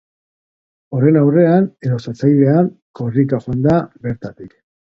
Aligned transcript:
Horren 0.99 1.19
aurrean, 1.21 1.67
erasotzailea 1.89 2.57
korrika 3.01 3.43
joan 3.47 3.63
da 3.69 3.79
bertatik. 4.09 4.61